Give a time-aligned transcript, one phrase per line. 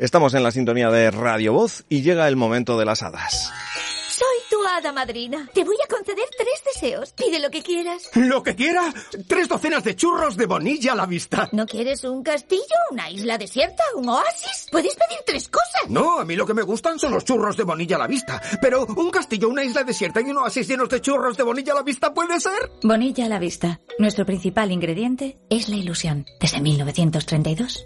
[0.00, 3.52] Estamos en la sintonía de Radio Voz y llega el momento de las hadas.
[4.08, 5.46] Soy tu hada madrina.
[5.52, 7.12] Te voy a conceder tres deseos.
[7.12, 8.08] Pide lo que quieras.
[8.14, 8.94] ¿Lo que quiera?
[9.28, 11.50] Tres docenas de churros de bonilla a la vista.
[11.52, 14.68] ¿No quieres un castillo, una isla desierta, un oasis?
[14.72, 15.90] Puedes pedir tres cosas.
[15.90, 18.40] No, a mí lo que me gustan son los churros de bonilla a la vista.
[18.62, 21.76] Pero un castillo, una isla desierta y un oasis llenos de churros de bonilla a
[21.76, 22.70] la vista puede ser.
[22.82, 23.80] Bonilla a la vista.
[23.98, 26.24] Nuestro principal ingrediente es la ilusión.
[26.40, 27.84] Desde 1932.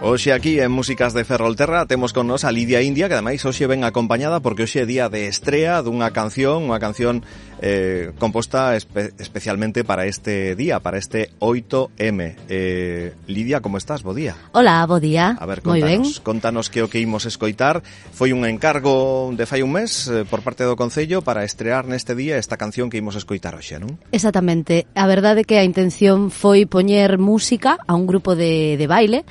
[0.00, 3.66] Hoxe aquí en Músicas de Ferrolterra temos con nos a Lidia India, que ademais hoxe
[3.66, 7.26] ven acompañada porque hoxe é día de estrea dunha canción, unha canción
[7.60, 12.36] eh, composta espe especialmente para este día, para este 8M.
[12.48, 14.02] Eh, Lidia, como estás?
[14.02, 14.36] Bo día.
[14.52, 15.36] Hola, bo día.
[15.38, 16.22] A ver, contanos, Moi ben.
[16.22, 17.82] contanos que o que imos escoitar.
[18.12, 22.14] Foi un encargo de fai un mes eh, por parte do Concello para estrear neste
[22.14, 23.98] día esta canción que imos escoitar hoxe, non?
[24.12, 24.86] Exactamente.
[24.94, 29.24] A verdade é que a intención foi poñer música a un grupo de, de baile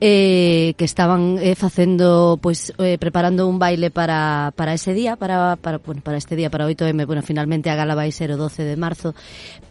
[0.00, 5.56] eh, que estaban eh, facendo pois eh, preparando un baile para, para ese día para,
[5.56, 8.36] para, bueno, para este día para 8M, bueno, finalmente oficialmente a gala vai ser o
[8.36, 9.14] 12 de marzo,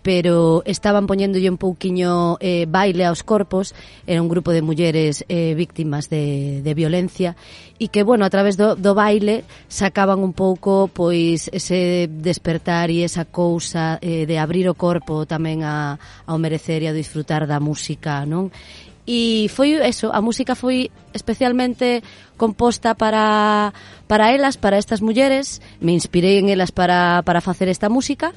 [0.04, 3.74] pero estaban poñéndolle un pouquiño eh, baile aos corpos,
[4.06, 7.36] era un grupo de mulleres eh, víctimas de, de violencia,
[7.80, 13.06] e que, bueno, a través do, do baile sacaban un pouco pois ese despertar e
[13.06, 17.62] esa cousa eh, de abrir o corpo tamén a, ao merecer e a disfrutar da
[17.62, 18.50] música, non?
[19.08, 22.04] e foi eso, a música foi especialmente
[22.36, 23.72] composta para
[24.06, 28.36] para elas, para estas mulleres, me inspirei en elas para para facer esta música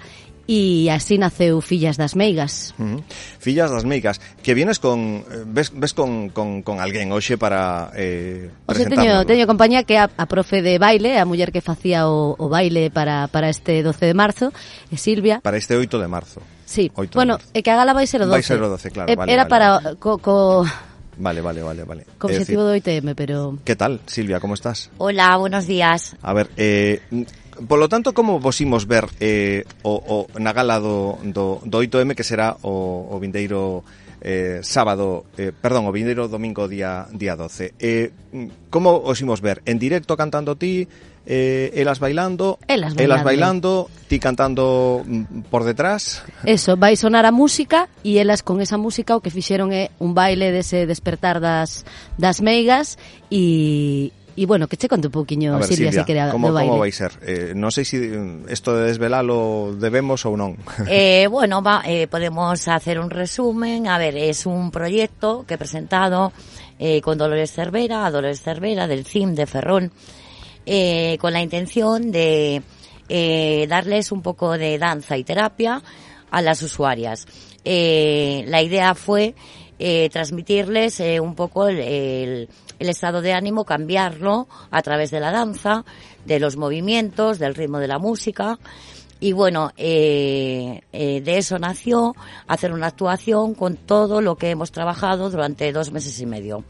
[0.51, 2.75] e así naceu Fillas das Meigas.
[2.75, 3.01] Uh -huh.
[3.39, 7.95] Fillas das Meigas, que vienes con eh, ves, ves con, con, con alguén hoxe para
[7.95, 11.63] eh, Oxe teño, teño compañía que é a, a profe de baile, a muller que
[11.63, 14.51] facía o, o baile para, para este 12 de marzo,
[14.91, 15.39] e Silvia.
[15.39, 16.43] Para este 8 de marzo.
[16.67, 18.35] Sí, bueno, é que a gala vai ser o 12.
[18.35, 20.03] Vai ser o 12, claro, e, vale, Era vale, para vale.
[20.03, 20.67] co, co
[21.21, 22.07] Vale, vale, vale, vale.
[22.19, 23.59] Con decir, do ITM, pero...
[23.63, 24.41] ¿Qué tal, Silvia?
[24.41, 24.91] ¿Cómo estás?
[24.97, 26.17] Hola, buenos días.
[26.23, 27.03] A ver, eh,
[27.67, 31.77] Por lo tanto, como vos imos ver eh, o, o, na gala do, do, do
[31.83, 33.85] 8M que será o, o vindeiro
[34.21, 37.75] eh, sábado, eh, perdón, o vindeiro domingo día día 12.
[37.81, 38.13] Eh,
[38.69, 39.65] como os imos ver?
[39.65, 40.87] En directo cantando ti,
[41.27, 46.23] eh, elas bailando, elas bailando, elas bailando ti cantando mm, por detrás.
[46.45, 50.13] Eso, vai sonar a música e elas con esa música o que fixeron é un
[50.13, 51.89] baile dese despertar das
[52.21, 52.99] das meigas
[53.33, 54.13] e
[54.47, 56.71] bueno, que che conte un pouquiño, A ver, Silvia, Silvia, se quería como, do baile.
[56.71, 57.13] como vai ser?
[57.23, 60.57] Eh, non sei se mm, isto de desvelalo debemos ou non.
[60.89, 63.87] Eh, bueno, va, eh, podemos hacer un resumen.
[63.87, 66.33] A ver, es un proyecto que he presentado
[66.79, 69.91] eh, con Dolores Cervera, a Dolores Cervera del CIM de Ferrol,
[70.67, 72.63] eh, con la intención de
[73.09, 75.83] eh, darles un poco de danza y terapia
[76.31, 77.27] a las usuarias.
[77.65, 79.35] Eh, la idea fue
[79.83, 82.49] eh, transmitirles eh, un poco el,
[82.79, 85.87] estado de ánimo, cambiarlo a través de la danza,
[86.27, 88.59] de los movimientos, del ritmo de la música.
[89.21, 92.15] Y bueno, eh, eh, de eso nació
[92.47, 96.63] hacer una actuación con todo lo que hemos trabajado durante dos meses y medio.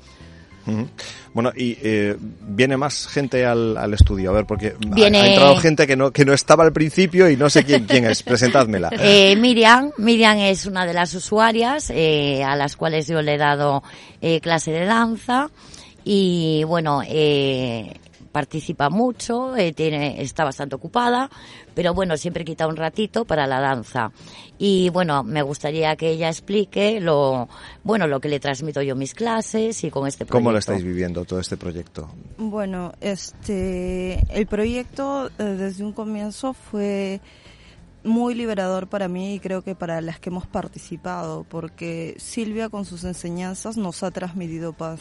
[1.33, 5.57] Bueno, y eh, viene más gente al, al estudio, a ver, porque Viene- ha, entrado
[5.57, 8.23] gente que no, que no estaba al principio y no sé quién, quién es.
[8.23, 8.91] Presentádmela.
[9.03, 13.39] Eh, Miriam, Miriam es una de las usuarias eh, a las cuales yo le he
[13.39, 13.83] dado
[14.21, 15.51] eh, clase de danza
[16.05, 17.93] y bueno, eh,
[18.31, 21.31] participa mucho, eh, tiene, está bastante ocupada,
[21.75, 24.13] pero bueno, siempre quita un ratito para la danza.
[24.59, 27.49] Y bueno, me gustaría que ella explique lo,
[27.83, 30.39] bueno, lo que le transmito yo en mis clases y con este proyecto.
[30.39, 32.09] ¿Cómo lo estáis viviendo todo este proyecto?
[32.39, 37.21] Bueno, este, el proyecto eh, desde un comienzo fue
[38.05, 42.85] muy liberador para mí y creo que para las que hemos participado, porque Silvia con
[42.85, 45.01] sus enseñanzas nos ha transmitido paz.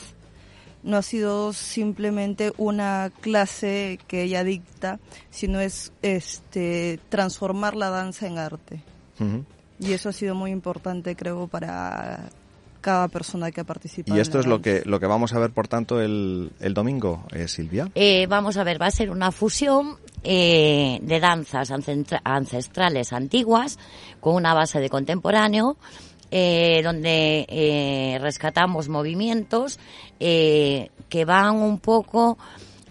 [0.83, 4.99] No ha sido simplemente una clase que ella dicta,
[5.29, 8.81] sino es este transformar la danza en arte.
[9.79, 12.29] Y eso ha sido muy importante, creo, para
[12.81, 14.17] cada persona que ha participado.
[14.17, 17.25] Y esto es lo que, lo que vamos a ver, por tanto, el, el domingo,
[17.31, 17.89] eh, Silvia.
[17.95, 21.71] Eh, vamos a ver, va a ser una fusión eh, de danzas
[22.23, 23.79] ancestrales antiguas
[24.19, 25.77] con una base de contemporáneo
[26.31, 29.79] eh, donde eh, rescatamos movimientos
[30.19, 32.37] eh, que van un poco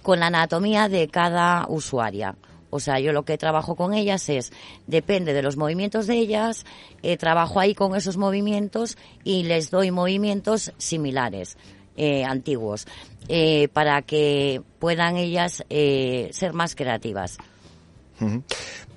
[0.02, 2.34] con la anatomía de cada usuaria.
[2.70, 4.52] O sea, yo lo que trabajo con ellas es,
[4.86, 6.66] depende de los movimientos de ellas,
[7.02, 11.56] eh, trabajo ahí con esos movimientos y les doy movimientos similares,
[11.96, 12.86] eh, antiguos,
[13.28, 17.38] eh, para que puedan ellas eh, ser más creativas.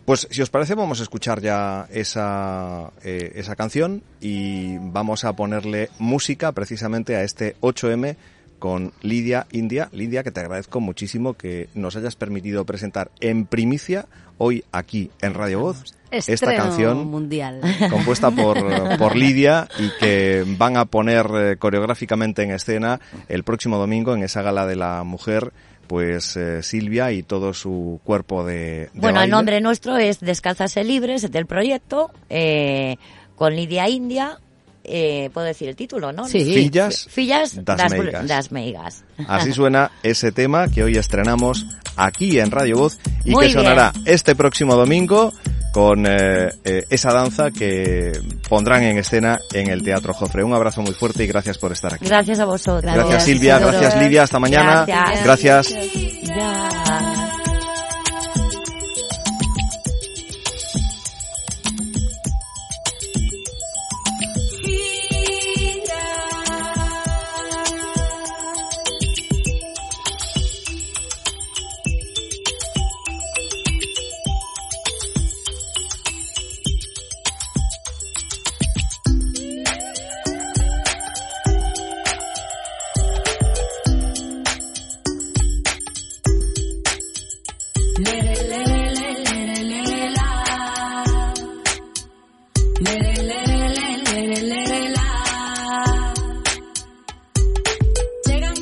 [0.06, 5.34] Pues si os parece vamos a escuchar ya esa, eh, esa canción y vamos a
[5.34, 8.16] ponerle música precisamente a este 8M
[8.60, 9.90] con Lidia India.
[9.92, 14.08] Lidia, que te agradezco muchísimo que nos hayas permitido presentar en primicia
[14.38, 17.62] hoy aquí en Radio Voz esta canción mundial.
[17.90, 23.00] compuesta por, por Lidia y que van a poner eh, coreográficamente en escena
[23.30, 25.54] el próximo domingo en esa gala de la mujer
[25.92, 30.86] pues eh, Silvia y todo su cuerpo de, de Bueno, el nombre nuestro es Descálzase
[30.86, 32.96] Libres, es del proyecto, eh,
[33.36, 34.40] con Lidia India.
[34.86, 36.30] Eh, ¿Puedo decir el título, no?
[36.30, 36.46] Sí.
[36.46, 38.26] Fillas Fillas das das, Meigas.
[38.26, 39.04] das Meigas.
[39.28, 41.66] Así suena ese tema que hoy estrenamos
[41.98, 44.06] aquí en Radio Voz y Muy que sonará bien.
[44.08, 45.34] este próximo domingo
[45.72, 48.12] con eh, eh, esa danza que
[48.50, 50.44] pondrán en escena en el Teatro Jofre.
[50.44, 52.06] Un abrazo muy fuerte y gracias por estar aquí.
[52.06, 52.94] Gracias a vosotros.
[52.94, 53.80] Gracias Silvia, Isidoro.
[53.80, 54.86] gracias Lidia, hasta mañana.
[54.86, 55.24] Gracias.
[55.24, 55.76] gracias.
[56.24, 57.28] Ya.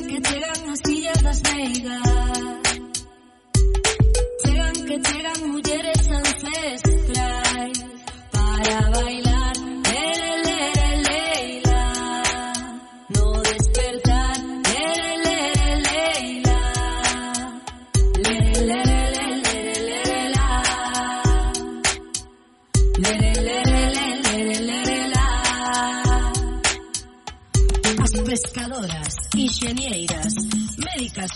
[0.08, 2.02] Que chegan as fillas das meigas
[4.44, 7.72] Chegan que chegan mulleres ancestrais
[8.32, 9.29] Para bailar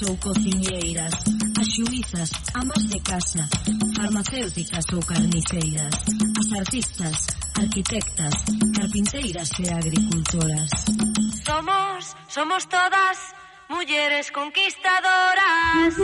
[0.08, 1.14] ou cociñeiras,
[1.58, 3.48] as xuizas, amas de casa,
[3.96, 5.94] farmacéuticas ou carniceiras,
[6.40, 7.16] as artistas,
[7.58, 8.34] arquitectas,
[8.76, 10.70] carpinteiras e agricultoras.
[11.46, 13.34] Somos, somos todas
[13.68, 15.94] mulleres conquistadoras.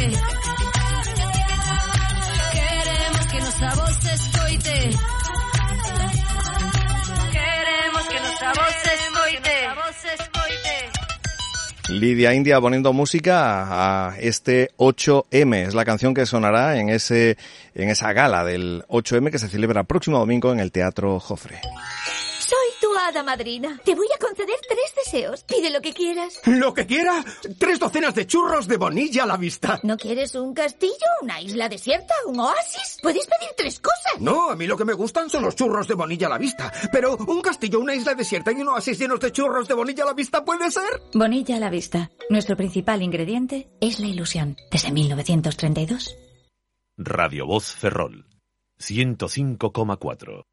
[0.00, 0.24] Queremos
[3.30, 4.90] que nosa voz se escoite
[7.30, 9.68] Queremos que nosa voz se escoite
[11.90, 15.66] Lidia India poniendo música a este 8M.
[15.66, 17.36] Es la canción que sonará en ese
[17.74, 21.60] en esa gala del 8M que se celebra el próximo domingo en el Teatro Jofre.
[23.10, 23.80] Hada madrina.
[23.84, 25.42] Te voy a conceder tres deseos.
[25.42, 26.40] Pide lo que quieras.
[26.46, 27.24] Lo que quiera,
[27.58, 29.80] tres docenas de churros de bonilla a la vista.
[29.82, 32.98] ¿No quieres un castillo, una isla desierta, un oasis?
[33.02, 34.20] Puedes pedir tres cosas.
[34.20, 36.72] No, a mí lo que me gustan son los churros de bonilla a la vista.
[36.92, 40.06] Pero un castillo, una isla desierta y un oasis llenos de churros de bonilla a
[40.06, 41.02] la vista puede ser.
[41.12, 42.12] Bonilla a la vista.
[42.28, 44.56] Nuestro principal ingrediente es la ilusión.
[44.70, 46.16] Desde 1932.
[46.96, 48.24] Radio Voz Ferrol
[48.78, 50.44] 105,4.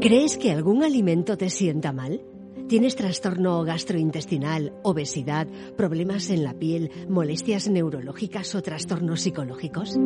[0.00, 2.22] ¿Crees que algún alimento te sienta mal?
[2.68, 9.96] ¿Tienes trastorno gastrointestinal, obesidad, problemas en la piel, molestias neurológicas o trastornos psicológicos?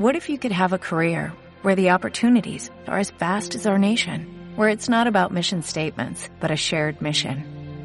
[0.02, 3.78] What if you could have a career where the opportunities are as vast as our
[3.78, 4.26] nation,
[4.56, 7.61] where it's not about mission statements, but a shared mission?